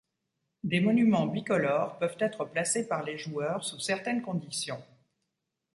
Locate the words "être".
2.17-2.45